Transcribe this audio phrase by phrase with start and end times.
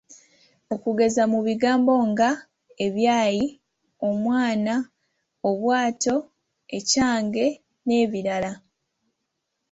[0.73, 2.29] Okugeza mu bigambo nga;
[2.85, 3.45] ebyayi,
[4.07, 4.73] omwana,
[5.49, 6.15] obwato,
[6.77, 7.45] ekyange
[7.85, 8.51] n’ebirala.